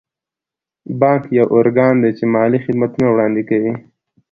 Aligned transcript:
بانک 0.99 1.21
یو 1.37 1.45
ارګان 1.57 1.95
دی 2.03 2.11
چې 2.17 2.23
مالي 2.33 2.59
خدمتونه 2.65 3.07
وړاندې 3.09 3.41
کوي. 3.49 3.73